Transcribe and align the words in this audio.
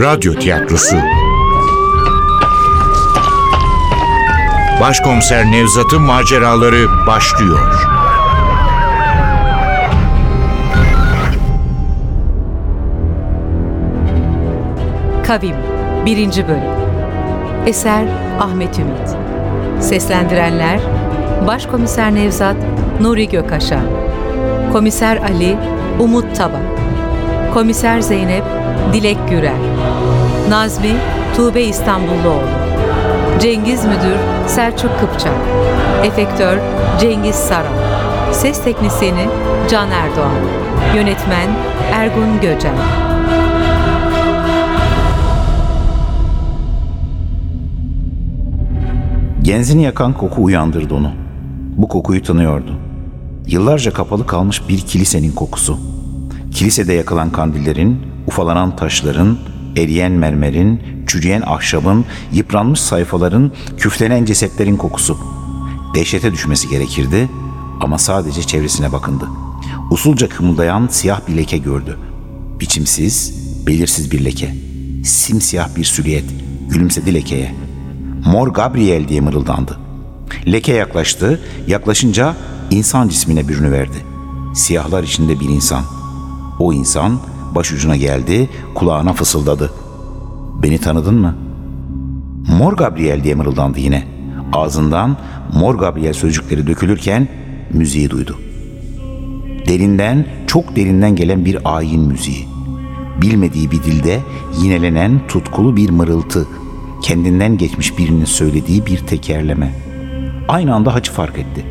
Radyo 0.00 0.34
tiyatrosu. 0.34 0.96
Başkomiser 4.80 5.50
Nevzat'ın 5.50 6.02
maceraları 6.02 7.06
başlıyor. 7.06 7.86
Kavim 15.26 15.56
1. 16.06 16.16
Bölüm. 16.16 16.60
Eser 17.66 18.04
Ahmet 18.40 18.78
Ümit. 18.78 19.16
Seslendirenler 19.80 20.80
Başkomiser 21.46 22.14
Nevzat 22.14 22.56
Nuri 23.00 23.28
Gökaşan 23.28 23.84
Komiser 24.72 25.16
Ali 25.16 25.56
Umut 25.98 26.36
Taba. 26.36 26.60
Komiser 27.54 28.00
Zeynep 28.00 28.44
Dilek 28.92 29.18
Gürel 29.30 29.69
Nazmi 30.50 30.96
Tuğbe 31.36 31.62
İstanbulluoğlu 31.62 32.48
Cengiz 33.40 33.84
Müdür 33.84 34.16
Selçuk 34.46 35.00
Kıpçak 35.00 35.34
Efektör 36.04 36.58
Cengiz 37.00 37.34
Saran 37.34 37.72
Ses 38.32 38.64
Teknisini 38.64 39.28
Can 39.70 39.90
Erdoğan 39.90 40.34
Yönetmen 40.96 41.48
Ergun 41.92 42.40
Göcen 42.40 42.74
Genzini 49.42 49.82
yakan 49.82 50.12
koku 50.12 50.44
uyandırdı 50.44 50.94
onu. 50.94 51.12
Bu 51.76 51.88
kokuyu 51.88 52.22
tanıyordu. 52.22 52.74
Yıllarca 53.46 53.92
kapalı 53.92 54.26
kalmış 54.26 54.68
bir 54.68 54.78
kilisenin 54.78 55.32
kokusu. 55.32 55.78
Kilisede 56.54 56.92
yakılan 56.92 57.32
kandillerin, 57.32 58.02
ufalanan 58.26 58.76
taşların, 58.76 59.38
eriyen 59.82 60.12
mermerin, 60.12 60.82
çürüyen 61.06 61.42
ahşabın, 61.46 62.04
yıpranmış 62.32 62.80
sayfaların, 62.80 63.52
küflenen 63.78 64.24
cesetlerin 64.24 64.76
kokusu. 64.76 65.18
Dehşete 65.94 66.32
düşmesi 66.32 66.68
gerekirdi 66.68 67.28
ama 67.80 67.98
sadece 67.98 68.42
çevresine 68.42 68.92
bakındı. 68.92 69.28
Usulca 69.90 70.28
kımıldayan 70.28 70.88
siyah 70.90 71.20
bir 71.28 71.36
leke 71.36 71.58
gördü. 71.58 71.98
Biçimsiz, 72.60 73.34
belirsiz 73.66 74.10
bir 74.10 74.24
leke. 74.24 74.54
Simsiyah 75.04 75.76
bir 75.76 75.84
süliyet 75.84 76.24
gülümsedi 76.68 77.14
lekeye. 77.14 77.54
Mor 78.26 78.48
Gabriel 78.48 79.08
diye 79.08 79.20
mırıldandı. 79.20 79.78
Leke 80.46 80.72
yaklaştı, 80.72 81.40
yaklaşınca 81.66 82.36
insan 82.70 83.08
cismine 83.08 83.48
bürünüverdi. 83.48 83.96
Siyahlar 84.54 85.02
içinde 85.02 85.40
bir 85.40 85.48
insan. 85.48 85.84
O 86.58 86.72
insan 86.72 87.20
başucuna 87.54 87.96
geldi, 87.96 88.48
kulağına 88.74 89.12
fısıldadı. 89.12 89.72
Beni 90.62 90.78
tanıdın 90.78 91.14
mı? 91.14 91.34
Mor 92.58 92.72
Gabriel 92.72 93.24
diye 93.24 93.34
mırıldandı 93.34 93.80
yine. 93.80 94.04
Ağzından 94.52 95.16
Mor 95.54 95.74
Gabriel 95.74 96.12
sözcükleri 96.12 96.66
dökülürken 96.66 97.28
müziği 97.72 98.10
duydu. 98.10 98.38
Derinden, 99.68 100.26
çok 100.46 100.76
derinden 100.76 101.16
gelen 101.16 101.44
bir 101.44 101.76
ayin 101.76 102.00
müziği. 102.00 102.46
Bilmediği 103.22 103.70
bir 103.70 103.82
dilde 103.82 104.20
yinelenen 104.62 105.20
tutkulu 105.28 105.76
bir 105.76 105.90
mırıltı, 105.90 106.46
kendinden 107.02 107.58
geçmiş 107.58 107.98
birinin 107.98 108.24
söylediği 108.24 108.86
bir 108.86 108.98
tekerleme. 108.98 109.74
Aynı 110.48 110.74
anda 110.74 110.94
haçı 110.94 111.12
fark 111.12 111.38
etti. 111.38 111.66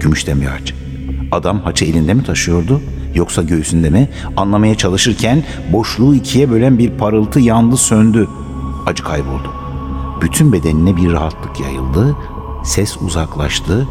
Gümüşten 0.00 0.40
bir 0.40 0.46
haç. 0.46 0.74
Adam 1.32 1.60
haçı 1.60 1.84
elinde 1.84 2.14
mi 2.14 2.24
taşıyordu 2.24 2.80
yoksa 3.14 3.42
göğsünde 3.42 3.90
mi? 3.90 4.08
Anlamaya 4.36 4.74
çalışırken 4.74 5.44
boşluğu 5.72 6.14
ikiye 6.14 6.50
bölen 6.50 6.78
bir 6.78 6.90
parıltı 6.90 7.40
yandı 7.40 7.76
söndü. 7.76 8.28
Acı 8.86 9.04
kayboldu. 9.04 9.52
Bütün 10.22 10.52
bedenine 10.52 10.96
bir 10.96 11.12
rahatlık 11.12 11.60
yayıldı. 11.60 12.16
Ses 12.64 12.96
uzaklaştı. 12.96 13.88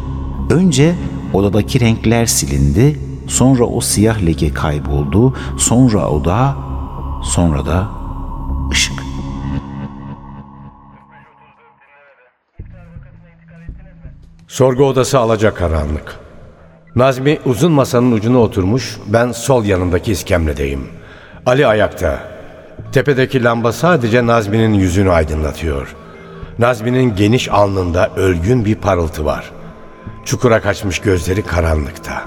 Önce 0.50 0.96
odadaki 1.34 1.80
renkler 1.80 2.26
silindi. 2.26 3.00
Sonra 3.28 3.64
o 3.64 3.82
siyah 3.82 4.26
leke 4.26 4.54
kayboldu. 4.54 5.34
Sonra 5.58 6.10
oda, 6.10 6.56
sonra 7.24 7.66
da 7.66 7.90
ışık. 8.72 9.04
Sorgu 14.48 14.84
odası 14.84 15.20
alacak 15.20 15.58
karanlık. 15.58 16.27
Nazmi 16.98 17.40
uzun 17.46 17.72
masanın 17.72 18.12
ucuna 18.12 18.38
oturmuş, 18.38 18.98
ben 19.08 19.32
sol 19.32 19.66
yanındaki 19.66 20.12
iskemledeyim. 20.12 20.88
Ali 21.46 21.68
ayakta. 21.68 22.20
Tepedeki 22.92 23.44
lamba 23.44 23.72
sadece 23.72 24.26
Nazmi'nin 24.26 24.74
yüzünü 24.74 25.12
aydınlatıyor. 25.12 25.96
Nazmi'nin 26.60 27.16
geniş 27.16 27.50
alnında 27.50 28.10
ölgün 28.16 28.66
bir 28.66 28.76
parıltı 28.76 29.26
var. 29.26 29.52
Çukura 30.26 30.62
kaçmış 30.62 31.00
gözleri 31.00 31.42
karanlıkta. 31.42 32.24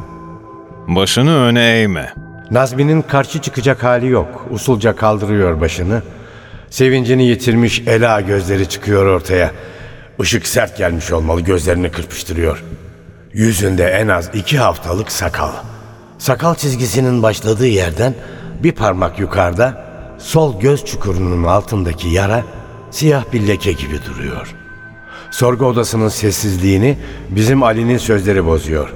Başını 0.89 1.37
öne 1.37 1.81
eğme. 1.81 2.15
Nazmi'nin 2.51 3.03
karşı 3.03 3.41
çıkacak 3.41 3.83
hali 3.83 4.07
yok. 4.07 4.47
Usulca 4.51 4.97
kaldırıyor 4.97 5.61
başını. 5.61 6.03
Sevincini 6.71 7.27
yitirmiş 7.27 7.83
ela 7.87 8.21
gözleri 8.21 8.69
çıkıyor 8.69 9.07
ortaya. 9.07 9.51
Işık 10.23 10.47
sert 10.47 10.77
gelmiş 10.77 11.13
olmalı 11.13 11.41
gözlerini 11.41 11.91
kırpıştırıyor. 11.91 12.65
Yüzünde 13.35 13.85
en 13.85 14.09
az 14.09 14.31
iki 14.35 14.59
haftalık 14.59 15.13
sakal. 15.13 15.51
Sakal 16.19 16.55
çizgisinin 16.55 17.23
başladığı 17.23 17.67
yerden 17.67 18.15
bir 18.63 18.73
parmak 18.73 19.19
yukarıda 19.21 19.85
sol 20.19 20.61
göz 20.61 20.85
çukurunun 20.85 21.45
altındaki 21.45 22.09
yara 22.09 22.45
siyah 22.91 23.25
bir 23.33 23.49
leke 23.49 23.73
gibi 23.73 23.99
duruyor. 24.07 24.55
Sorgu 25.31 25.67
odasının 25.67 26.09
sessizliğini 26.09 26.99
bizim 27.31 27.63
Ali'nin 27.63 27.99
sözleri 27.99 28.47
bozuyor. 28.47 28.95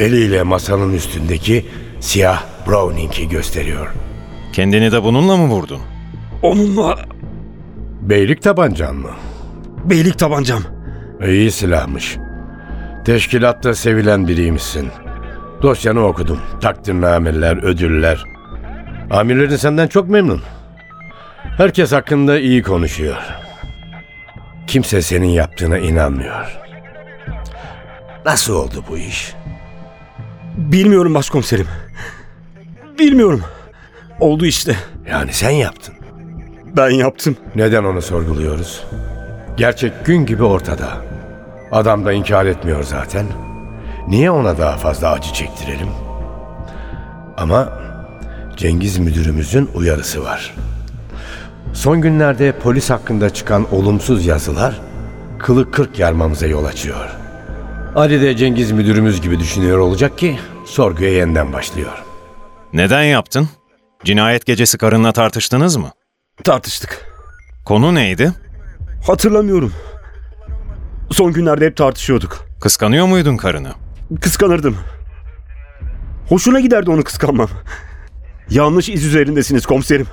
Eliyle 0.00 0.42
masanın 0.42 0.92
üstündeki 0.92 1.66
siyah 2.00 2.42
Browning'i 2.66 3.28
gösteriyor. 3.28 3.88
Kendini 4.52 4.92
de 4.92 5.02
bununla 5.02 5.36
mı 5.36 5.46
vurdun? 5.48 5.80
Onunla 6.42 6.98
Beylik 8.00 8.42
tabancan 8.42 8.96
mı? 8.96 9.10
beylik 9.84 10.18
tabancam. 10.18 10.62
İyi 11.26 11.50
silahmış. 11.50 12.16
Teşkilatta 13.04 13.74
sevilen 13.74 14.28
biriymişsin. 14.28 14.88
Dosyanı 15.62 16.06
okudum. 16.06 16.40
Takdirnameler, 16.60 17.56
ödüller. 17.56 18.24
Amirlerin 19.10 19.56
senden 19.56 19.86
çok 19.88 20.08
memnun. 20.08 20.42
Herkes 21.36 21.92
hakkında 21.92 22.38
iyi 22.38 22.62
konuşuyor. 22.62 23.16
Kimse 24.66 25.02
senin 25.02 25.28
yaptığına 25.28 25.78
inanmıyor. 25.78 26.58
Nasıl 28.24 28.54
oldu 28.54 28.84
bu 28.90 28.98
iş? 28.98 29.34
Bilmiyorum 30.56 31.14
başkomiserim. 31.14 31.68
Bilmiyorum. 32.98 33.42
Oldu 34.20 34.46
işte. 34.46 34.76
Yani 35.10 35.32
sen 35.32 35.50
yaptın. 35.50 35.94
Ben 36.76 36.90
yaptım. 36.90 37.36
Neden 37.54 37.84
onu 37.84 38.02
sorguluyoruz? 38.02 38.84
Gerçek 39.56 40.06
gün 40.06 40.26
gibi 40.26 40.42
ortada. 40.42 40.88
Adam 41.72 42.04
da 42.04 42.12
inkar 42.12 42.46
etmiyor 42.46 42.82
zaten. 42.82 43.26
Niye 44.08 44.30
ona 44.30 44.58
daha 44.58 44.76
fazla 44.76 45.10
acı 45.10 45.32
çektirelim? 45.32 45.88
Ama 47.36 47.68
Cengiz 48.56 48.98
müdürümüzün 48.98 49.70
uyarısı 49.74 50.24
var. 50.24 50.54
Son 51.74 52.00
günlerde 52.00 52.58
polis 52.58 52.90
hakkında 52.90 53.30
çıkan 53.30 53.74
olumsuz 53.74 54.26
yazılar 54.26 54.80
kılı 55.38 55.70
kırk 55.70 55.98
yarmamıza 55.98 56.46
yol 56.46 56.64
açıyor. 56.64 57.08
Ali 57.96 58.20
de 58.22 58.36
Cengiz 58.36 58.72
müdürümüz 58.72 59.20
gibi 59.20 59.38
düşünüyor 59.40 59.78
olacak 59.78 60.18
ki 60.18 60.38
sorguya 60.66 61.12
yeniden 61.12 61.52
başlıyor. 61.52 62.02
Neden 62.72 63.02
yaptın? 63.02 63.48
Cinayet 64.04 64.46
gecesi 64.46 64.78
karınla 64.78 65.12
tartıştınız 65.12 65.76
mı? 65.76 65.90
Tartıştık. 66.44 67.06
Konu 67.64 67.94
neydi? 67.94 68.32
Hatırlamıyorum. 69.06 69.72
Son 71.12 71.32
günlerde 71.32 71.66
hep 71.66 71.76
tartışıyorduk. 71.76 72.46
Kıskanıyor 72.60 73.06
muydun 73.06 73.36
karını? 73.36 73.72
Kıskanırdım. 74.20 74.76
Hoşuna 76.28 76.60
giderdi 76.60 76.90
onu 76.90 77.04
kıskanmam. 77.04 77.48
Yanlış 78.50 78.88
iz 78.88 79.04
üzerindesiniz 79.04 79.66
komiserim. 79.66 80.06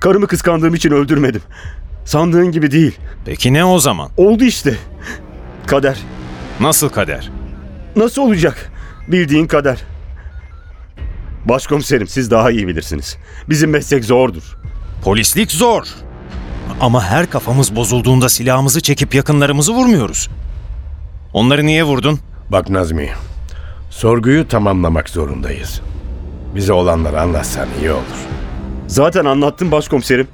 Karımı 0.00 0.26
kıskandığım 0.26 0.74
için 0.74 0.90
öldürmedim. 0.90 1.42
Sandığın 2.04 2.52
gibi 2.52 2.70
değil. 2.70 2.98
Peki 3.24 3.52
ne 3.52 3.64
o 3.64 3.78
zaman? 3.78 4.10
Oldu 4.16 4.44
işte. 4.44 4.76
Kader. 5.66 5.98
Nasıl 6.60 6.88
kader? 6.88 7.30
Nasıl 7.96 8.22
olacak? 8.22 8.72
Bildiğin 9.08 9.46
kader. 9.46 9.78
Başkomiserim 11.44 12.08
siz 12.08 12.30
daha 12.30 12.50
iyi 12.50 12.68
bilirsiniz. 12.68 13.16
Bizim 13.48 13.70
meslek 13.70 14.04
zordur. 14.04 14.56
Polislik 15.04 15.52
zor. 15.52 15.86
Ama 16.80 17.04
her 17.04 17.30
kafamız 17.30 17.76
bozulduğunda 17.76 18.28
silahımızı 18.28 18.80
çekip 18.80 19.14
yakınlarımızı 19.14 19.72
vurmuyoruz. 19.72 20.28
Onları 21.32 21.66
niye 21.66 21.84
vurdun? 21.84 22.20
Bak 22.48 22.70
Nazmi, 22.70 23.10
sorguyu 23.90 24.48
tamamlamak 24.48 25.08
zorundayız. 25.08 25.80
Bize 26.54 26.72
olanları 26.72 27.20
anlatsan 27.20 27.68
iyi 27.80 27.90
olur. 27.90 28.26
Zaten 28.86 29.24
anlattım 29.24 29.70
başkomiserim. 29.70 30.28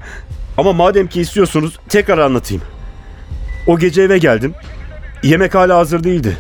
Ama 0.59 0.73
madem 0.73 1.07
ki 1.07 1.21
istiyorsunuz 1.21 1.79
tekrar 1.89 2.19
anlatayım. 2.19 2.63
O 3.67 3.79
gece 3.79 4.03
eve 4.03 4.19
geldim. 4.19 4.55
Yemek 5.23 5.55
hala 5.55 5.79
hazır 5.79 6.05
değildi. 6.05 6.37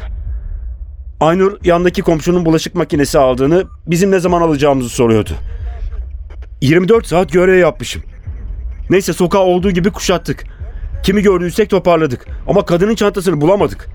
Aynur 1.21 1.59
yandaki 1.65 2.03
komşunun 2.03 2.45
bulaşık 2.45 2.75
makinesi 2.75 3.19
aldığını, 3.19 3.65
bizim 3.87 4.11
ne 4.11 4.21
zaman 4.21 4.43
alacağımızı 4.43 4.89
soruyordu. 4.89 5.31
24 6.61 7.07
saat 7.07 7.33
görev 7.33 7.59
yapmışım. 7.59 8.03
Neyse 8.91 9.13
sokağı 9.13 9.43
olduğu 9.43 9.71
gibi 9.71 9.91
kuşattık. 9.91 10.45
Kimi 11.03 11.23
gördüysek 11.23 11.71
toparladık. 11.71 12.27
Ama 12.47 12.65
kadının 12.65 12.95
çantasını 12.95 13.41
bulamadık. 13.41 13.89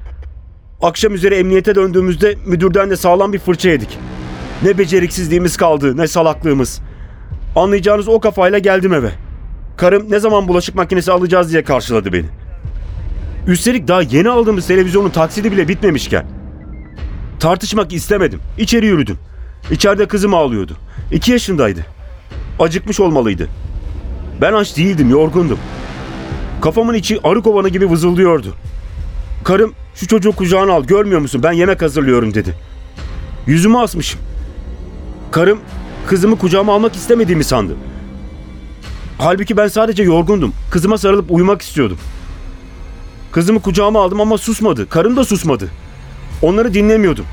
Akşam 0.82 1.14
üzeri 1.14 1.36
emniyete 1.36 1.76
döndüğümüzde 1.76 2.36
müdürden 2.46 2.90
de 2.90 2.96
sağlam 2.96 3.34
bir 3.34 3.40
fırça 3.40 3.70
yedik. 3.70 3.98
Ne 4.64 4.78
beceriksizliğimiz 4.78 5.58
kaldı, 5.58 5.98
ne 5.98 6.08
salaklığımız. 6.08 6.82
Anlayacağınız 7.56 8.08
o 8.08 8.20
kafayla 8.20 8.60
geldim 8.60 8.94
eve. 8.94 9.12
Karım 9.78 10.12
ne 10.12 10.20
zaman 10.20 10.48
bulaşık 10.48 10.76
makinesi 10.76 11.12
alacağız 11.12 11.52
diye 11.52 11.64
karşıladı 11.64 12.14
beni. 12.14 12.26
Üstelik 13.48 13.88
daha 13.88 14.02
yeni 14.02 14.30
aldığımız 14.30 14.68
televizyonun 14.68 15.10
taksidi 15.10 15.52
bile 15.52 15.68
bitmemişken. 15.68 16.26
Tartışmak 17.40 17.94
istemedim. 17.94 18.40
İçeri 18.58 18.86
yürüdüm. 18.86 19.18
İçeride 19.72 20.08
kızım 20.08 20.34
ağlıyordu. 20.34 20.78
İki 21.12 21.32
yaşındaydı. 21.32 21.86
Acıkmış 22.60 23.00
olmalıydı. 23.00 23.48
Ben 24.42 24.54
aç 24.54 24.78
değildim, 24.78 25.10
yorgundum. 25.10 25.60
Kafamın 26.62 26.94
içi 26.94 27.20
arı 27.24 27.42
kovanı 27.42 27.70
gibi 27.70 27.90
vızıldıyordu. 27.90 28.54
Karım 29.44 29.74
şu 29.96 30.08
çocuğu 30.08 30.32
kucağına 30.32 30.74
al 30.74 30.84
görmüyor 30.84 31.22
musun 31.22 31.44
ben 31.44 31.52
yemek 31.52 31.82
hazırlıyorum 31.82 32.34
dedi. 32.34 32.56
Yüzümü 33.48 33.78
asmışım. 33.78 34.20
Karım 35.32 35.60
kızımı 36.08 36.38
kucağıma 36.38 36.74
almak 36.74 36.96
istemediğimi 36.96 37.44
sandı. 37.44 37.76
Halbuki 39.18 39.58
ben 39.58 39.68
sadece 39.68 40.04
yorgundum. 40.04 40.54
Kızıma 40.72 40.98
sarılıp 40.98 41.32
uyumak 41.32 41.62
istiyordum. 41.62 41.98
Kızımı 43.32 43.62
kucağıma 43.62 44.04
aldım 44.04 44.22
ama 44.22 44.38
susmadı. 44.38 44.90
Karım 44.90 45.18
da 45.18 45.24
susmadı. 45.24 45.70
Onları 46.42 46.74
dinlemiyordum. 46.74 47.26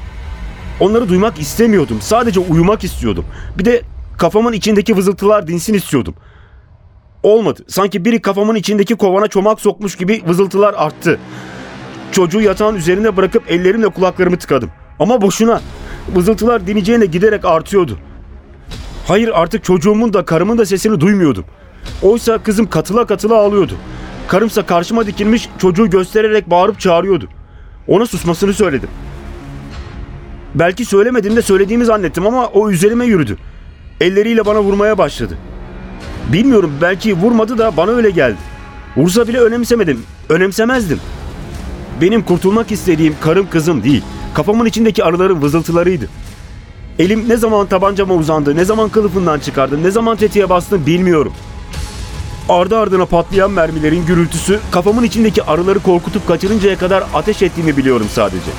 Onları 0.81 1.09
duymak 1.09 1.41
istemiyordum. 1.41 2.01
Sadece 2.01 2.41
uyumak 2.41 2.85
istiyordum. 2.85 3.25
Bir 3.59 3.65
de 3.65 3.83
kafamın 4.19 4.53
içindeki 4.53 4.97
vızıltılar 4.97 5.47
dinsin 5.47 5.75
istiyordum. 5.75 6.15
Olmadı. 7.23 7.65
Sanki 7.69 8.05
biri 8.05 8.23
kafamın 8.23 8.55
içindeki 8.55 8.95
kovana 8.95 9.29
çomak 9.29 9.61
sokmuş 9.61 9.97
gibi 9.97 10.23
vızıltılar 10.27 10.75
arttı. 10.77 11.19
Çocuğu 12.13 12.41
yatağın 12.41 12.75
üzerine 12.75 13.17
bırakıp 13.17 13.51
ellerimle 13.51 13.89
kulaklarımı 13.89 14.37
tıkadım. 14.39 14.71
Ama 14.99 15.23
boşuna. 15.23 15.61
Vızıltılar 16.17 16.67
dineceğine 16.67 17.07
giderek 17.07 17.45
artıyordu. 17.45 17.99
Hayır 19.07 19.31
artık 19.35 19.65
çocuğumun 19.65 20.13
da 20.13 20.25
karımın 20.25 20.59
da 20.59 20.67
sesini 20.67 21.01
duymuyordum. 21.01 21.45
Oysa 22.03 22.39
kızım 22.39 22.71
katıla 22.71 23.07
katıla 23.07 23.35
ağlıyordu. 23.37 23.75
Karımsa 24.29 24.67
karşıma 24.67 25.07
dikilmiş 25.07 25.49
çocuğu 25.59 25.91
göstererek 25.91 26.51
bağırıp 26.51 26.81
çağırıyordu. 26.81 27.29
Ona 27.87 28.07
susmasını 28.07 28.53
söyledim. 28.53 28.89
Belki 30.55 30.85
söylemedim 30.85 31.37
de 31.37 31.43
söylediğimi 31.43 31.85
zannettim 31.85 32.27
ama 32.27 32.47
o 32.47 32.71
üzerime 32.71 33.07
yürüdü. 33.07 33.37
Elleriyle 34.01 34.47
bana 34.47 34.61
vurmaya 34.63 34.99
başladı. 34.99 35.39
Bilmiyorum 36.33 36.73
belki 36.83 37.15
vurmadı 37.15 37.59
da 37.59 37.77
bana 37.77 37.91
öyle 37.91 38.11
geldi. 38.11 38.37
Vursa 38.97 39.29
bile 39.29 39.39
önemsemedim. 39.41 40.03
Önemsemezdim. 40.29 41.01
Benim 42.01 42.23
kurtulmak 42.23 42.73
istediğim 42.73 43.15
karım 43.21 43.51
kızım 43.51 43.83
değil. 43.83 44.03
Kafamın 44.35 44.67
içindeki 44.67 45.05
arıların 45.05 45.43
vızıltılarıydı. 45.43 46.09
Elim 46.99 47.29
ne 47.29 47.37
zaman 47.37 47.67
tabancama 47.67 48.15
uzandı, 48.15 48.57
ne 48.57 48.65
zaman 48.65 48.89
kılıfından 48.89 49.39
çıkardı, 49.39 49.83
ne 49.83 49.91
zaman 49.91 50.17
tetiğe 50.17 50.49
bastım 50.49 50.87
bilmiyorum. 50.87 51.33
Ardı 52.49 52.79
ardına 52.79 53.07
patlayan 53.07 53.51
mermilerin 53.51 54.07
gürültüsü 54.07 54.61
kafamın 54.71 55.03
içindeki 55.03 55.43
arıları 55.43 55.79
korkutup 55.79 56.29
kaçırıncaya 56.29 56.79
kadar 56.79 57.05
ateş 57.15 57.43
ettiğimi 57.43 57.77
biliyorum 57.77 58.07
sadece. 58.13 58.51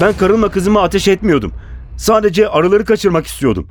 Ben 0.00 0.12
karımla 0.12 0.50
kızıma 0.50 0.82
ateş 0.82 1.08
etmiyordum. 1.08 1.52
Sadece 1.96 2.48
arıları 2.48 2.84
kaçırmak 2.84 3.26
istiyordum. 3.26 3.66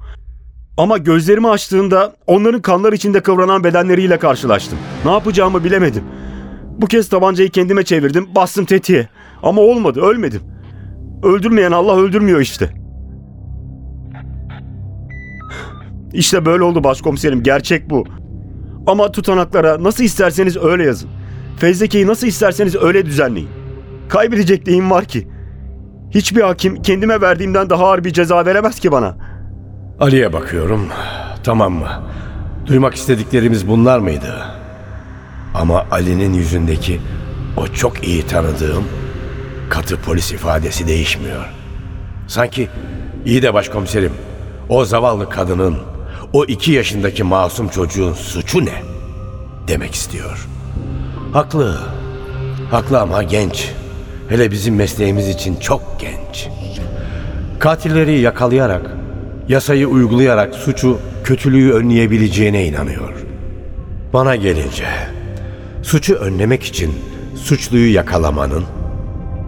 Ama 0.77 0.97
gözlerimi 0.97 1.49
açtığımda 1.49 2.13
onların 2.27 2.61
kanlar 2.61 2.93
içinde 2.93 3.19
kıvranan 3.19 3.63
bedenleriyle 3.63 4.19
karşılaştım. 4.19 4.79
Ne 5.05 5.11
yapacağımı 5.11 5.63
bilemedim. 5.63 6.03
Bu 6.77 6.87
kez 6.87 7.09
tabancayı 7.09 7.49
kendime 7.49 7.83
çevirdim, 7.83 8.27
bastım 8.35 8.65
tetiğe. 8.65 9.09
Ama 9.43 9.61
olmadı, 9.61 10.01
ölmedim. 10.01 10.41
Öldürmeyen 11.23 11.71
Allah 11.71 11.97
öldürmüyor 11.97 12.39
işte. 12.39 12.69
İşte 16.13 16.45
böyle 16.45 16.63
oldu 16.63 16.83
başkomiserim, 16.83 17.43
gerçek 17.43 17.89
bu. 17.89 18.05
Ama 18.87 19.11
tutanaklara 19.11 19.83
nasıl 19.83 20.03
isterseniz 20.03 20.57
öyle 20.57 20.83
yazın. 20.83 21.09
Fezlekeyi 21.57 22.07
nasıl 22.07 22.27
isterseniz 22.27 22.75
öyle 22.75 23.05
düzenleyin. 23.05 23.49
Kaybedecek 24.09 24.67
neyim 24.67 24.91
var 24.91 25.05
ki? 25.05 25.27
Hiçbir 26.11 26.41
hakim 26.41 26.81
kendime 26.81 27.21
verdiğimden 27.21 27.69
daha 27.69 27.85
ağır 27.85 28.03
bir 28.03 28.13
ceza 28.13 28.45
veremez 28.45 28.79
ki 28.79 28.91
bana. 28.91 29.32
Ali'ye 29.99 30.33
bakıyorum. 30.33 30.87
Tamam 31.43 31.73
mı? 31.73 31.89
Duymak 32.65 32.95
istediklerimiz 32.95 33.67
bunlar 33.67 33.99
mıydı? 33.99 34.45
Ama 35.53 35.85
Ali'nin 35.91 36.33
yüzündeki 36.33 37.01
o 37.57 37.67
çok 37.67 38.07
iyi 38.07 38.27
tanıdığım 38.27 38.83
katı 39.69 39.97
polis 39.97 40.31
ifadesi 40.31 40.87
değişmiyor. 40.87 41.45
Sanki 42.27 42.69
iyi 43.25 43.41
de 43.41 43.53
başkomiserim 43.53 44.11
o 44.69 44.85
zavallı 44.85 45.29
kadının 45.29 45.77
o 46.33 46.45
iki 46.45 46.71
yaşındaki 46.71 47.23
masum 47.23 47.67
çocuğun 47.67 48.13
suçu 48.13 48.65
ne? 48.65 48.81
Demek 49.67 49.93
istiyor. 49.95 50.47
Haklı. 51.33 51.77
Haklı 52.71 53.01
ama 53.01 53.23
genç. 53.23 53.71
Hele 54.29 54.51
bizim 54.51 54.75
mesleğimiz 54.75 55.29
için 55.29 55.55
çok 55.55 55.81
genç. 55.99 56.47
Katilleri 57.59 58.19
yakalayarak, 58.19 58.97
yasayı 59.47 59.87
uygulayarak 59.87 60.55
suçu, 60.55 60.99
kötülüğü 61.23 61.73
önleyebileceğine 61.73 62.65
inanıyor. 62.65 63.13
Bana 64.13 64.35
gelince, 64.35 64.85
suçu 65.83 66.15
önlemek 66.15 66.63
için 66.63 66.93
suçluyu 67.35 67.93
yakalamanın, 67.93 68.63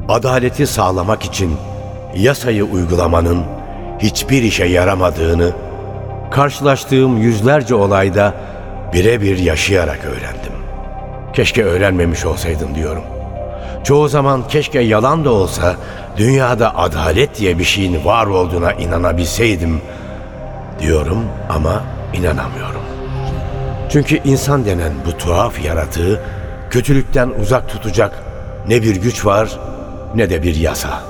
adaleti 0.09 0.67
sağlamak 0.67 1.23
için 1.23 1.51
yasayı 2.15 2.63
uygulamanın 2.65 3.43
hiçbir 3.99 4.43
işe 4.43 4.65
yaramadığını 4.65 5.51
karşılaştığım 6.31 7.17
yüzlerce 7.17 7.75
olayda 7.75 8.33
birebir 8.93 9.37
yaşayarak 9.37 9.99
öğrendim. 10.05 10.53
Keşke 11.33 11.63
öğrenmemiş 11.63 12.25
olsaydım 12.25 12.75
diyorum. 12.75 13.03
Çoğu 13.85 14.07
zaman 14.07 14.47
keşke 14.47 14.79
yalan 14.79 15.25
da 15.25 15.31
olsa 15.31 15.75
dünyada 16.17 16.77
adalet 16.77 17.39
diye 17.39 17.59
bir 17.59 17.63
şeyin 17.63 18.05
var 18.05 18.27
olduğuna 18.27 18.73
inanabilseydim 18.73 19.81
diyorum 20.79 21.25
ama 21.49 21.83
inanamıyorum. 22.13 22.81
Çünkü 23.89 24.19
insan 24.23 24.65
denen 24.65 24.93
bu 25.05 25.17
tuhaf 25.17 25.65
yaratığı 25.65 26.21
kötülükten 26.69 27.29
uzak 27.41 27.69
tutacak 27.69 28.23
ne 28.67 28.81
bir 28.81 28.95
güç 28.95 29.25
var 29.25 29.59
ne 30.15 30.29
de 30.29 30.43
bir 30.43 30.55
yasa. 30.55 31.03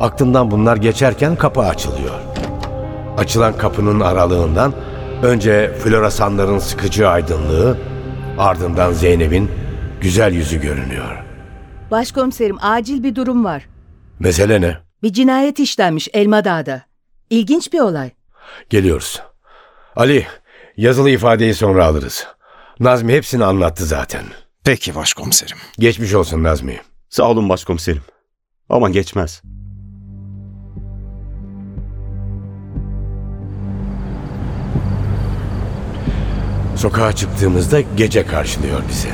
Aklımdan 0.00 0.50
bunlar 0.50 0.76
geçerken 0.76 1.36
kapı 1.36 1.60
açılıyor. 1.60 2.14
Açılan 3.18 3.56
kapının 3.56 4.00
aralığından 4.00 4.72
önce 5.22 5.72
floresanların 5.84 6.58
sıkıcı 6.58 7.08
aydınlığı, 7.08 7.78
ardından 8.38 8.92
Zeynep'in 8.92 9.50
güzel 10.00 10.32
yüzü 10.32 10.60
görünüyor. 10.60 11.25
Başkomiserim 11.90 12.56
acil 12.60 13.02
bir 13.02 13.14
durum 13.14 13.44
var. 13.44 13.68
Mesele 14.18 14.60
ne? 14.60 14.76
Bir 15.02 15.12
cinayet 15.12 15.58
işlenmiş 15.58 16.08
Elmadağ'da. 16.12 16.82
İlginç 17.30 17.72
bir 17.72 17.80
olay. 17.80 18.10
Geliyoruz. 18.70 19.22
Ali, 19.96 20.26
yazılı 20.76 21.10
ifadeyi 21.10 21.54
sonra 21.54 21.84
alırız. 21.86 22.26
Nazmi 22.80 23.12
hepsini 23.12 23.44
anlattı 23.44 23.84
zaten. 23.86 24.24
Peki 24.64 24.94
başkomiserim. 24.94 25.56
Geçmiş 25.78 26.14
olsun 26.14 26.42
Nazmi. 26.42 26.80
Sağ 27.08 27.30
olun 27.30 27.48
başkomiserim. 27.48 28.02
Ama 28.68 28.90
geçmez. 28.90 29.42
Sokağa 36.76 37.12
çıktığımızda 37.12 37.80
gece 37.80 38.26
karşılıyor 38.26 38.82
bizi. 38.88 39.08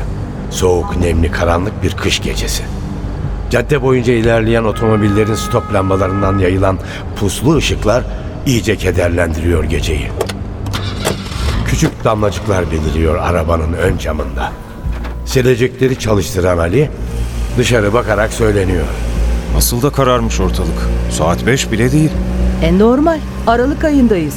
Soğuk, 0.52 0.96
nemli, 0.96 1.30
karanlık 1.30 1.82
bir 1.82 1.92
kış 1.92 2.20
gecesi. 2.22 2.62
Cadde 3.50 3.82
boyunca 3.82 4.12
ilerleyen 4.12 4.64
otomobillerin 4.64 5.34
stop 5.34 5.74
lambalarından 5.74 6.38
yayılan 6.38 6.78
puslu 7.16 7.56
ışıklar 7.56 8.04
iyice 8.46 8.76
kederlendiriyor 8.76 9.64
geceyi. 9.64 10.08
Küçük 11.66 12.04
damlacıklar 12.04 12.64
beliriyor 12.70 13.16
arabanın 13.16 13.72
ön 13.72 13.98
camında. 13.98 14.52
Silecekleri 15.26 15.98
çalıştıran 15.98 16.58
Ali 16.58 16.90
dışarı 17.58 17.92
bakarak 17.92 18.32
söyleniyor. 18.32 18.86
Nasıl 19.54 19.82
da 19.82 19.90
kararmış 19.90 20.40
ortalık. 20.40 20.88
Saat 21.10 21.46
beş 21.46 21.72
bile 21.72 21.92
değil. 21.92 22.10
E 22.62 22.78
normal. 22.78 23.18
Aralık 23.46 23.84
ayındayız. 23.84 24.34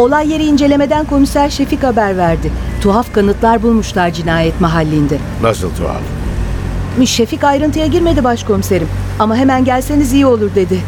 Olay 0.00 0.32
yeri 0.32 0.44
incelemeden 0.44 1.04
komiser 1.06 1.50
Şefik 1.50 1.82
haber 1.82 2.16
verdi. 2.16 2.52
Tuhaf 2.80 3.12
kanıtlar 3.12 3.62
bulmuşlar 3.62 4.10
cinayet 4.10 4.60
mahallinde. 4.60 5.18
Nasıl 5.42 5.70
tuhaf? 5.74 6.00
Şefik 7.06 7.44
ayrıntıya 7.44 7.86
girmedi 7.86 8.24
başkomiserim. 8.24 8.88
Ama 9.18 9.36
hemen 9.36 9.64
gelseniz 9.64 10.12
iyi 10.12 10.26
olur 10.26 10.50
dedi. 10.54 10.80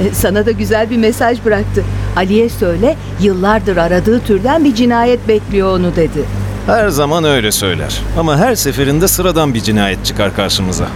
E, 0.00 0.14
Sana 0.14 0.46
da 0.46 0.50
güzel 0.50 0.90
bir 0.90 0.96
mesaj 0.96 1.44
bıraktı. 1.44 1.84
Ali'ye 2.16 2.48
söyle 2.48 2.96
yıllardır 3.20 3.76
aradığı 3.76 4.20
türden 4.20 4.64
bir 4.64 4.74
cinayet 4.74 5.28
bekliyor 5.28 5.78
onu 5.78 5.96
dedi. 5.96 6.24
Her 6.66 6.88
zaman 6.88 7.24
öyle 7.24 7.52
söyler. 7.52 8.00
Ama 8.18 8.36
her 8.36 8.54
seferinde 8.54 9.08
sıradan 9.08 9.54
bir 9.54 9.60
cinayet 9.60 10.04
çıkar 10.04 10.36
karşımıza. 10.36 10.86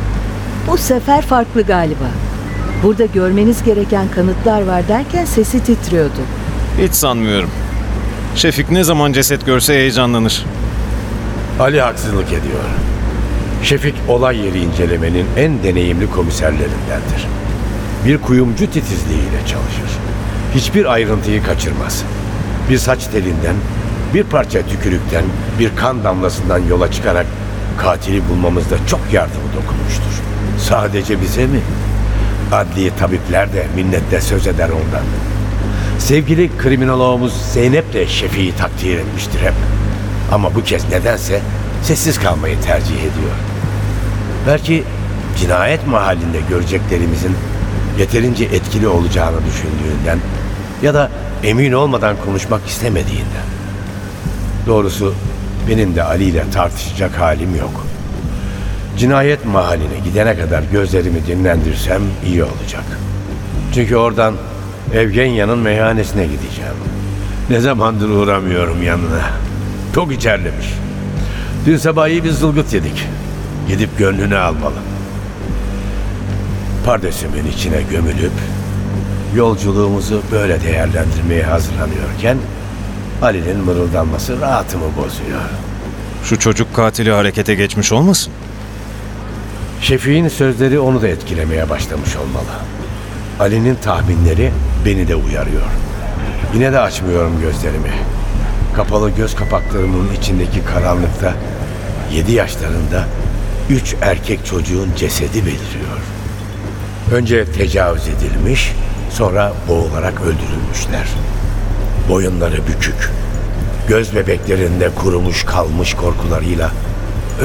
Bu 0.70 0.76
sefer 0.76 1.22
farklı 1.22 1.62
galiba. 1.62 2.06
Burada 2.82 3.04
görmeniz 3.04 3.62
gereken 3.62 4.06
kanıtlar 4.14 4.66
var 4.66 4.88
derken 4.88 5.24
sesi 5.24 5.60
titriyordu. 5.64 6.20
Hiç 6.78 6.94
sanmıyorum. 6.94 7.50
Şefik 8.34 8.70
ne 8.70 8.84
zaman 8.84 9.12
ceset 9.12 9.46
görse 9.46 9.74
heyecanlanır. 9.74 10.44
Ali 11.60 11.80
haksızlık 11.80 12.28
ediyor. 12.28 12.64
Şefik 13.62 13.94
olay 14.08 14.38
yeri 14.38 14.60
incelemenin 14.60 15.26
en 15.36 15.62
deneyimli 15.62 16.10
komiserlerindendir. 16.10 17.26
Bir 18.06 18.18
kuyumcu 18.18 18.66
titizliğiyle 18.70 19.38
çalışır. 19.38 19.98
Hiçbir 20.54 20.92
ayrıntıyı 20.92 21.42
kaçırmaz. 21.42 22.04
Bir 22.70 22.78
saç 22.78 23.06
telinden, 23.06 23.56
bir 24.14 24.24
parça 24.24 24.62
tükürükten, 24.66 25.24
bir 25.58 25.76
kan 25.76 26.04
damlasından 26.04 26.58
yola 26.58 26.92
çıkarak 26.92 27.26
katili 27.78 28.28
bulmamızda 28.28 28.76
çok 28.86 29.00
yardımı 29.12 29.48
dokunmuştur. 29.56 30.22
Sadece 30.58 31.20
bize 31.20 31.46
mi? 31.46 31.60
Adli 32.52 32.90
tabipler 32.98 33.52
de 33.52 33.66
minnetle 33.76 34.20
söz 34.20 34.46
eder 34.46 34.68
ondan. 34.68 35.04
Sevgili 35.98 36.50
kriminoloğumuz 36.58 37.32
Zeynep 37.52 37.92
de 37.92 38.06
Şefik'i 38.06 38.56
takdir 38.56 38.98
etmiştir 38.98 39.40
hep. 39.40 39.54
Ama 40.32 40.54
bu 40.54 40.64
kez 40.64 40.88
nedense 40.88 41.40
sessiz 41.82 42.18
kalmayı 42.18 42.60
tercih 42.60 42.98
ediyor. 42.98 43.36
Belki 44.46 44.84
cinayet 45.40 45.86
mahallinde 45.86 46.40
göreceklerimizin 46.48 47.36
yeterince 47.98 48.44
etkili 48.44 48.88
olacağını 48.88 49.36
düşündüğünden 49.36 50.18
ya 50.82 50.94
da 50.94 51.10
emin 51.44 51.72
olmadan 51.72 52.16
konuşmak 52.24 52.66
istemediğinden. 52.66 53.46
Doğrusu 54.66 55.14
benim 55.68 55.94
de 55.96 56.02
Ali 56.02 56.24
ile 56.24 56.44
tartışacak 56.50 57.18
halim 57.18 57.56
yok. 57.56 57.86
Cinayet 58.98 59.44
mahalline 59.44 59.98
gidene 60.04 60.36
kadar 60.38 60.62
gözlerimi 60.72 61.26
dinlendirsem 61.26 62.02
iyi 62.26 62.44
olacak. 62.44 62.84
Çünkü 63.74 63.96
oradan 63.96 64.34
Evgenya'nın 64.94 65.58
meyhanesine 65.58 66.22
gideceğim. 66.22 66.76
Ne 67.50 67.60
zamandır 67.60 68.08
uğramıyorum 68.08 68.82
yanına. 68.82 69.30
Çok 69.94 70.12
içerlemiş. 70.12 70.66
Dün 71.66 71.76
sabah 71.76 72.08
iyi 72.08 72.24
bir 72.24 72.30
zılgıt 72.30 72.74
yedik. 72.74 73.06
Gidip 73.68 73.98
gönlünü 73.98 74.36
almalı. 74.36 74.74
Pardesümün 76.86 77.46
içine 77.46 77.82
gömülüp 77.90 78.32
yolculuğumuzu 79.34 80.22
böyle 80.32 80.62
değerlendirmeye 80.62 81.42
hazırlanıyorken 81.42 82.36
Ali'nin 83.22 83.64
mırıldanması 83.64 84.40
rahatımı 84.40 84.84
bozuyor. 84.96 85.40
Şu 86.24 86.38
çocuk 86.38 86.76
katili 86.76 87.10
harekete 87.10 87.54
geçmiş 87.54 87.92
olmasın? 87.92 88.32
Şefik'in 89.80 90.28
sözleri 90.28 90.78
onu 90.78 91.02
da 91.02 91.08
etkilemeye 91.08 91.70
başlamış 91.70 92.16
olmalı. 92.16 92.52
Ali'nin 93.40 93.74
tahminleri 93.74 94.52
beni 94.86 95.08
de 95.08 95.14
uyarıyor. 95.16 95.62
Yine 96.54 96.72
de 96.72 96.80
açmıyorum 96.80 97.40
gözlerimi. 97.40 97.92
Kapalı 98.76 99.10
göz 99.10 99.36
kapaklarımın 99.36 100.14
içindeki 100.18 100.64
karanlıkta 100.64 101.34
7 102.12 102.32
yaşlarında 102.32 103.04
üç 103.70 103.94
erkek 104.02 104.46
çocuğun 104.46 104.88
cesedi 104.96 105.40
beliriyor. 105.40 105.98
Önce 107.12 107.52
tecavüz 107.52 108.08
edilmiş, 108.08 108.72
sonra 109.10 109.52
boğularak 109.68 110.20
öldürülmüşler. 110.20 111.08
Boyunları 112.08 112.66
bükük, 112.66 113.10
göz 113.88 114.14
bebeklerinde 114.14 114.90
kurumuş 114.94 115.44
kalmış 115.44 115.94
korkularıyla 115.94 116.70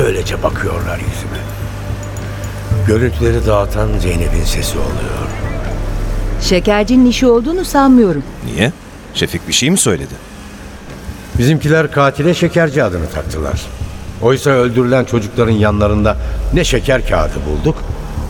öylece 0.06 0.44
bakıyorlar 0.44 0.98
yüzüme. 0.98 1.42
Görüntüleri 2.88 3.46
dağıtan 3.46 3.90
Zeynep'in 4.00 4.44
sesi 4.44 4.78
oluyor. 4.78 5.41
Şekercinin 6.42 7.06
işi 7.06 7.28
olduğunu 7.28 7.66
sanmıyorum. 7.66 8.24
Niye? 8.46 8.72
Şefik 9.14 9.48
bir 9.48 9.54
şey 9.54 9.70
mi 9.70 9.78
söyledi? 9.78 10.14
Bizimkiler 11.38 11.92
katile 11.92 12.34
şekerci 12.34 12.84
adını 12.84 13.10
taktılar. 13.10 13.62
Oysa 14.22 14.50
öldürülen 14.50 15.06
çocukların 15.06 15.52
yanlarında 15.52 16.18
ne 16.54 16.64
şeker 16.64 17.08
kağıdı 17.08 17.34
bulduk 17.50 17.76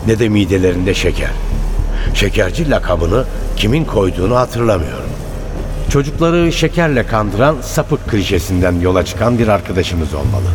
ne 0.06 0.18
de 0.18 0.28
midelerinde 0.28 0.94
şeker. 0.94 1.30
Şekerci 2.14 2.70
lakabını 2.70 3.24
kimin 3.56 3.84
koyduğunu 3.84 4.36
hatırlamıyorum. 4.36 5.10
Çocukları 5.90 6.52
şekerle 6.52 7.06
kandıran 7.06 7.56
sapık 7.62 8.08
klişesinden 8.10 8.80
yola 8.80 9.04
çıkan 9.04 9.38
bir 9.38 9.48
arkadaşımız 9.48 10.14
olmalı. 10.14 10.48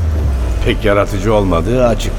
Pek 0.65 0.85
yaratıcı 0.85 1.33
olmadığı 1.33 1.87
açık. 1.87 2.13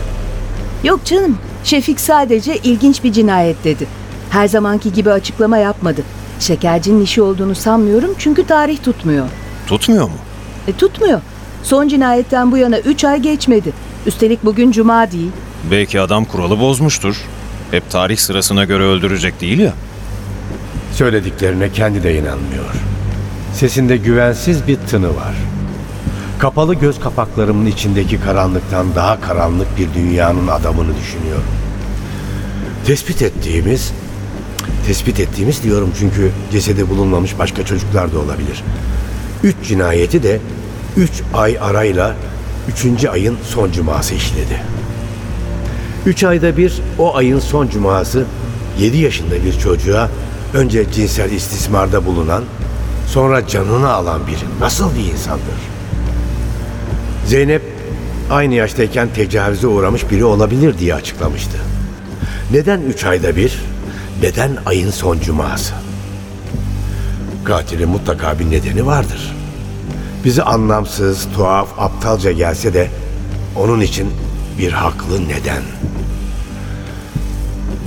Yok 0.84 1.04
canım. 1.04 1.38
Şefik 1.64 2.00
sadece 2.00 2.56
ilginç 2.56 3.04
bir 3.04 3.12
cinayet 3.12 3.64
dedi. 3.64 3.86
Her 4.30 4.48
zamanki 4.48 4.92
gibi 4.92 5.10
açıklama 5.12 5.58
yapmadı. 5.58 6.02
Şekercinin 6.40 7.02
işi 7.02 7.22
olduğunu 7.22 7.54
sanmıyorum 7.54 8.10
çünkü 8.18 8.46
tarih 8.46 8.82
tutmuyor. 8.82 9.26
Tutmuyor 9.66 10.04
mu? 10.04 10.16
E 10.68 10.72
tutmuyor. 10.72 11.20
Son 11.62 11.88
cinayetten 11.88 12.52
bu 12.52 12.56
yana 12.56 12.78
3 12.78 13.04
ay 13.04 13.22
geçmedi. 13.22 13.72
Üstelik 14.06 14.44
bugün 14.44 14.70
cuma 14.72 15.10
değil. 15.10 15.30
Belki 15.70 16.00
adam 16.00 16.24
kuralı 16.24 16.60
bozmuştur. 16.60 17.16
Hep 17.70 17.90
tarih 17.90 18.16
sırasına 18.16 18.64
göre 18.64 18.82
öldürecek 18.82 19.40
değil 19.40 19.58
ya. 19.58 19.72
Söylediklerine 20.92 21.72
kendi 21.72 22.02
de 22.02 22.14
inanmıyor. 22.18 22.74
Sesinde 23.54 23.96
güvensiz 23.96 24.66
bir 24.66 24.76
tını 24.76 25.08
var. 25.08 25.34
Kapalı 26.38 26.74
göz 26.74 27.00
kapaklarımın 27.00 27.66
içindeki 27.66 28.20
karanlıktan 28.20 28.86
daha 28.94 29.20
karanlık 29.20 29.78
bir 29.78 29.94
dünyanın 29.94 30.48
adamını 30.48 30.96
düşünüyorum. 31.00 31.44
Tespit 32.86 33.22
ettiğimiz, 33.22 33.92
tespit 34.86 35.20
ettiğimiz 35.20 35.62
diyorum 35.62 35.90
çünkü 35.98 36.30
cesedi 36.52 36.88
bulunmamış 36.88 37.38
başka 37.38 37.64
çocuklar 37.64 38.12
da 38.12 38.18
olabilir. 38.18 38.64
Üç 39.42 39.56
cinayeti 39.62 40.22
de 40.22 40.40
üç 40.96 41.10
ay 41.34 41.58
arayla 41.60 42.16
üçüncü 42.68 43.08
ayın 43.08 43.36
son 43.44 43.72
cuması 43.72 44.14
işledi. 44.14 44.62
Üç 46.06 46.24
ayda 46.24 46.56
bir 46.56 46.80
o 46.98 47.16
ayın 47.16 47.38
son 47.38 47.68
cuması 47.68 48.24
7 48.78 48.96
yaşında 48.96 49.44
bir 49.44 49.58
çocuğa 49.58 50.08
önce 50.54 50.92
cinsel 50.92 51.32
istismarda 51.32 52.06
bulunan 52.06 52.44
sonra 53.06 53.46
canını 53.46 53.92
alan 53.92 54.26
biri 54.26 54.60
nasıl 54.60 54.94
bir 54.94 55.12
insandır? 55.12 55.58
Zeynep 57.26 57.62
aynı 58.30 58.54
yaştayken 58.54 59.08
tecavüze 59.14 59.66
uğramış 59.66 60.10
biri 60.10 60.24
olabilir 60.24 60.78
diye 60.78 60.94
açıklamıştı. 60.94 61.58
Neden 62.52 62.80
üç 62.80 63.04
ayda 63.04 63.36
bir? 63.36 63.60
Neden 64.22 64.56
ayın 64.66 64.90
son 64.90 65.18
cuması? 65.18 65.74
Katilin 67.44 67.88
mutlaka 67.88 68.38
bir 68.38 68.50
nedeni 68.50 68.86
vardır. 68.86 69.34
Bizi 70.24 70.42
anlamsız, 70.42 71.28
tuhaf, 71.36 71.68
aptalca 71.78 72.32
gelse 72.32 72.74
de 72.74 72.88
onun 73.56 73.80
için 73.80 74.08
bir 74.58 74.72
haklı 74.72 75.28
neden. 75.28 75.62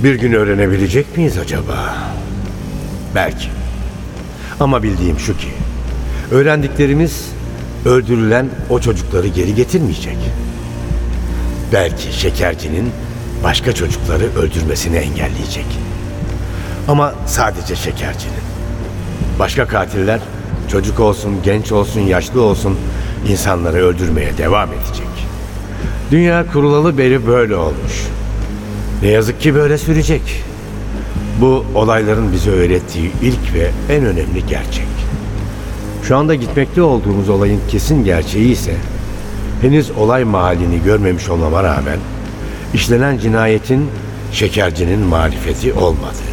Bir 0.02 0.14
gün 0.14 0.32
öğrenebilecek 0.32 1.16
miyiz 1.16 1.38
acaba? 1.38 1.96
Belki. 3.14 3.48
Ama 4.60 4.82
bildiğim 4.82 5.18
şu 5.18 5.36
ki, 5.36 5.48
öğrendiklerimiz 6.30 7.26
öldürülen 7.84 8.48
o 8.70 8.80
çocukları 8.80 9.26
geri 9.26 9.54
getirmeyecek. 9.54 10.16
Belki 11.72 12.20
şekercinin 12.20 12.90
başka 13.44 13.72
çocukları 13.72 14.24
öldürmesini 14.36 14.96
engelleyecek. 14.96 15.66
Ama 16.88 17.14
sadece 17.26 17.76
şekercinin. 17.76 18.42
Başka 19.38 19.66
katiller 19.66 20.20
çocuk 20.68 21.00
olsun, 21.00 21.32
genç 21.44 21.72
olsun, 21.72 22.00
yaşlı 22.00 22.42
olsun 22.42 22.76
insanları 23.28 23.76
öldürmeye 23.76 24.38
devam 24.38 24.68
edecek. 24.68 25.06
Dünya 26.10 26.52
kurulalı 26.52 26.98
beri 26.98 27.26
böyle 27.26 27.56
olmuş. 27.56 28.06
Ne 29.02 29.08
yazık 29.08 29.40
ki 29.40 29.54
böyle 29.54 29.78
sürecek. 29.78 30.44
Bu 31.40 31.64
olayların 31.74 32.32
bize 32.32 32.50
öğrettiği 32.50 33.10
ilk 33.22 33.54
ve 33.54 33.70
en 33.94 34.04
önemli 34.04 34.46
gerçek. 34.46 34.86
Şu 36.02 36.16
anda 36.16 36.34
gitmekte 36.34 36.82
olduğumuz 36.82 37.28
olayın 37.28 37.60
kesin 37.68 38.04
gerçeği 38.04 38.52
ise 38.52 38.74
henüz 39.62 39.90
olay 39.90 40.24
mahallini 40.24 40.82
görmemiş 40.84 41.28
olmama 41.28 41.62
rağmen 41.62 41.98
işlenen 42.74 43.18
cinayetin 43.18 43.88
şekercinin 44.32 45.00
marifeti 45.00 45.72
olmadığı. 45.72 46.31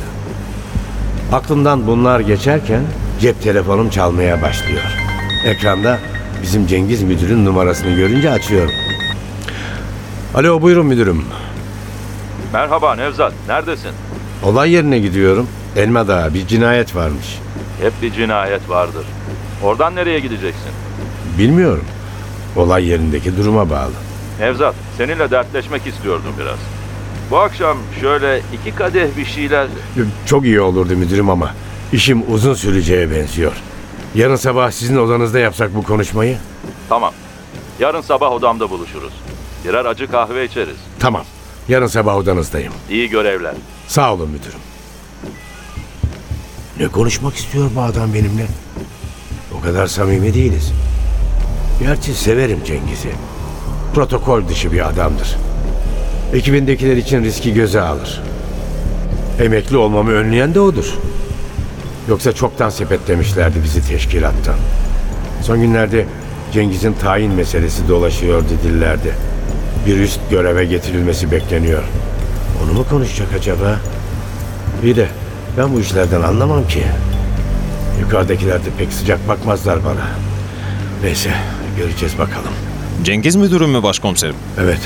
Aklımdan 1.32 1.88
bunlar 1.88 2.20
geçerken 2.20 2.82
Cep 3.22 3.42
telefonum 3.42 3.90
çalmaya 3.90 4.42
başlıyor. 4.42 4.82
Ekranda 5.46 6.00
bizim 6.42 6.68
Cengiz 6.68 7.04
müdürün 7.04 7.46
numarasını 7.46 7.96
görünce 7.96 8.32
açıyorum. 8.32 8.72
Alo 10.36 10.62
buyurun 10.62 10.86
müdürüm. 10.86 11.26
Merhaba 12.54 12.96
Nevzat, 12.96 13.34
neredesin? 13.48 13.92
Olay 14.44 14.72
yerine 14.72 15.00
gidiyorum. 15.00 15.48
Elma 15.76 16.08
Dağı 16.08 16.34
bir 16.34 16.48
cinayet 16.48 16.96
varmış. 16.96 17.40
Hep 17.82 17.94
bir 18.02 18.14
cinayet 18.14 18.70
vardır. 18.70 19.06
Oradan 19.64 19.96
nereye 19.96 20.20
gideceksin? 20.20 20.72
Bilmiyorum. 21.38 21.86
Olay 22.56 22.86
yerindeki 22.86 23.38
duruma 23.38 23.70
bağlı. 23.70 23.92
Nevzat, 24.40 24.76
seninle 24.98 25.32
dertleşmek 25.32 25.88
istiyordum 25.88 26.34
biraz. 26.40 26.79
Bu 27.32 27.38
akşam 27.38 27.78
şöyle 28.02 28.42
iki 28.54 28.76
kadeh 28.76 29.18
bir 29.18 29.26
şeyler... 29.26 29.68
Çok 30.26 30.46
iyi 30.46 30.62
olurdu 30.62 30.96
müdürüm 30.96 31.30
ama 31.30 31.54
işim 31.94 32.34
uzun 32.34 32.54
süreceğe 32.54 33.12
benziyor. 33.12 33.54
Yarın 34.16 34.36
sabah 34.36 34.72
sizin 34.72 34.98
odanızda 34.98 35.40
yapsak 35.40 35.76
bu 35.76 35.84
konuşmayı? 35.84 36.38
Tamam. 36.90 37.14
Yarın 37.80 38.02
sabah 38.02 38.32
odamda 38.32 38.70
buluşuruz. 38.70 39.14
Birer 39.66 39.86
acı 39.86 40.12
kahve 40.12 40.46
içeriz. 40.46 40.78
Tamam. 41.00 41.24
Yarın 41.68 41.88
sabah 41.88 42.16
odanızdayım. 42.16 42.74
İyi 42.90 43.10
görevler. 43.10 43.54
Sağ 43.88 44.14
olun 44.14 44.30
müdürüm. 44.30 44.60
Ne 46.80 46.88
konuşmak 46.88 47.36
istiyor 47.36 47.70
bu 47.76 47.82
adam 47.82 48.14
benimle? 48.14 48.48
O 49.58 49.62
kadar 49.62 49.88
samimi 49.88 50.34
değiliz. 50.34 50.72
Gerçi 51.80 52.14
severim 52.14 52.60
Cengiz'i. 52.66 53.12
Protokol 53.96 54.48
dışı 54.48 54.72
bir 54.72 54.90
adamdır. 54.90 55.38
Ekibindekiler 56.34 56.98
için 56.98 57.24
riski 57.24 57.54
göze 57.54 57.82
alır. 57.82 58.22
Emekli 59.40 59.78
olmamı 59.78 60.12
önleyen 60.12 60.56
de 60.56 60.60
odur. 60.60 60.94
Yoksa 62.10 62.34
çoktan 62.34 62.70
sepetlemişlerdi 62.70 63.64
bizi 63.64 63.88
teşkilattan. 63.88 64.56
Son 65.42 65.62
günlerde 65.62 66.06
Cengiz'in 66.54 66.94
tayin 66.94 67.32
meselesi 67.34 67.88
dolaşıyor 67.88 68.44
dillerde. 68.64 69.12
Bir 69.88 70.00
üst 70.00 70.20
göreve 70.30 70.66
getirilmesi 70.66 71.32
bekleniyor. 71.32 71.84
Onu 72.64 72.74
mu 72.74 72.86
konuşacak 72.90 73.28
acaba? 73.38 73.80
İyi 74.84 74.96
de 74.96 75.08
ben 75.58 75.74
bu 75.74 75.80
işlerden 75.80 76.22
anlamam 76.22 76.68
ki. 76.68 76.84
Yukarıdakiler 78.02 78.66
de 78.66 78.70
pek 78.78 78.94
sıcak 78.94 79.28
bakmazlar 79.28 79.86
bana. 79.86 80.08
Neyse 81.04 81.30
göreceğiz 81.78 82.18
bakalım. 82.18 82.54
Cengiz 83.04 83.36
müdürüm 83.36 83.70
mü 83.70 83.84
başkomiserim? 83.84 84.36
Evet 84.60 84.80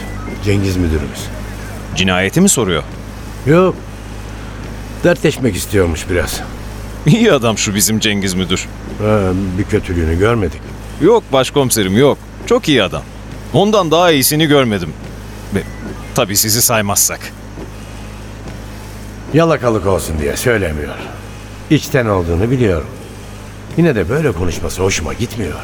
Cengiz 0.45 0.77
müdürümüz. 0.77 1.27
Cinayeti 1.95 2.41
mi 2.41 2.49
soruyor? 2.49 2.83
Yok. 3.45 3.75
Dertleşmek 5.03 5.55
istiyormuş 5.55 6.09
biraz. 6.09 6.41
İyi 7.05 7.31
adam 7.31 7.57
şu 7.57 7.75
bizim 7.75 7.99
Cengiz 7.99 8.33
müdür. 8.33 8.67
Ha, 9.01 9.19
bir 9.57 9.63
kötülüğünü 9.63 10.19
görmedik. 10.19 10.61
Yok 11.01 11.23
başkomiserim 11.33 11.97
yok. 11.97 12.17
Çok 12.45 12.69
iyi 12.69 12.83
adam. 12.83 13.01
Ondan 13.53 13.91
daha 13.91 14.11
iyisini 14.11 14.45
görmedim. 14.45 14.93
Ve 15.55 15.63
tabii 16.15 16.37
sizi 16.37 16.61
saymazsak. 16.61 17.19
Yalakalık 19.33 19.85
olsun 19.87 20.15
diye 20.21 20.37
söylemiyor. 20.37 20.95
İçten 21.69 22.05
olduğunu 22.05 22.51
biliyorum. 22.51 22.87
Yine 23.77 23.95
de 23.95 24.09
böyle 24.09 24.31
konuşması 24.31 24.81
hoşuma 24.83 25.13
gitmiyor. 25.13 25.59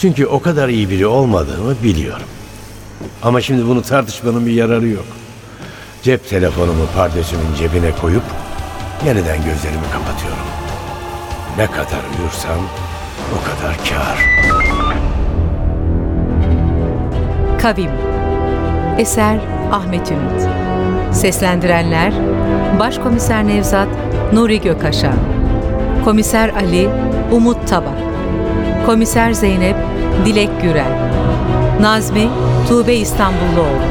Çünkü 0.00 0.26
o 0.26 0.40
kadar 0.42 0.68
iyi 0.68 0.90
biri 0.90 1.06
olmadığımı 1.06 1.74
biliyorum. 1.82 2.26
Ama 3.22 3.40
şimdi 3.40 3.66
bunu 3.68 3.82
tartışmanın 3.82 4.46
bir 4.46 4.52
yararı 4.52 4.88
yok. 4.88 5.04
Cep 6.02 6.28
telefonumu 6.28 6.86
pardesümün 6.96 7.54
cebine 7.58 7.90
koyup 8.00 8.22
yeniden 9.06 9.36
gözlerimi 9.36 9.90
kapatıyorum. 9.92 10.46
Ne 11.56 11.66
kadar 11.66 12.00
uyursam 12.20 12.58
o 13.32 13.38
kadar 13.44 13.76
kâr. 13.76 14.34
Kavim 17.62 17.90
Eser 18.98 19.38
Ahmet 19.72 20.10
Ümit 20.10 20.48
Seslendirenler 21.12 22.12
Başkomiser 22.80 23.46
Nevzat 23.46 23.88
Nuri 24.32 24.60
Gökaşan 24.60 25.16
Komiser 26.04 26.48
Ali 26.48 26.88
Umut 27.32 27.68
Tabak 27.68 27.98
Komiser 28.86 29.32
Zeynep 29.32 29.76
Dilek 30.24 30.62
Gürel 30.62 30.92
Nazmi 31.84 32.28
Tuğbe 32.68 32.94
İstanbulluoğlu. 32.94 33.82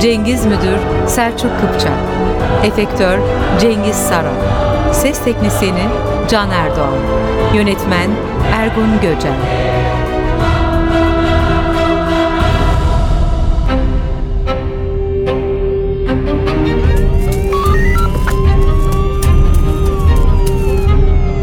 Cengiz 0.00 0.46
Müdür 0.46 1.06
Selçuk 1.06 1.50
Kıpçak 1.60 1.98
Efektör 2.64 3.18
Cengiz 3.60 3.96
Saran. 3.96 4.34
Ses 4.92 5.24
Teknisini 5.24 5.88
Can 6.30 6.50
Erdoğan. 6.50 6.98
Yönetmen 7.54 8.10
Ergun 8.52 9.00
Göcen. 9.02 9.36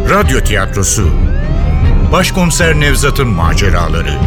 Radyo 0.09 0.39
tiyatrosu. 0.39 1.09
Başkomiser 2.11 2.79
Nevzat'ın 2.79 3.27
maceraları 3.27 4.19